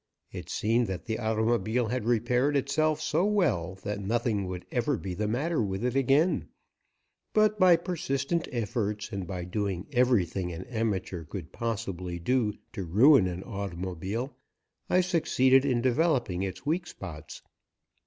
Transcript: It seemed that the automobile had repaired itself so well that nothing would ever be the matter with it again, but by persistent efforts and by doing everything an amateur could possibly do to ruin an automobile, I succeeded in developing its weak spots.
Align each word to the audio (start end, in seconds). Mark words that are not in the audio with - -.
It 0.31 0.49
seemed 0.49 0.87
that 0.87 1.05
the 1.05 1.19
automobile 1.19 1.85
had 1.89 2.05
repaired 2.05 2.57
itself 2.57 2.99
so 2.99 3.23
well 3.23 3.75
that 3.83 3.99
nothing 3.99 4.47
would 4.47 4.65
ever 4.71 4.97
be 4.97 5.13
the 5.13 5.27
matter 5.27 5.61
with 5.61 5.85
it 5.85 5.95
again, 5.95 6.47
but 7.33 7.59
by 7.59 7.75
persistent 7.75 8.47
efforts 8.51 9.11
and 9.11 9.27
by 9.27 9.43
doing 9.43 9.85
everything 9.91 10.51
an 10.53 10.63
amateur 10.63 11.23
could 11.23 11.51
possibly 11.51 12.17
do 12.17 12.55
to 12.73 12.83
ruin 12.83 13.27
an 13.27 13.43
automobile, 13.43 14.35
I 14.89 15.01
succeeded 15.01 15.65
in 15.65 15.83
developing 15.83 16.41
its 16.41 16.65
weak 16.65 16.87
spots. 16.87 17.43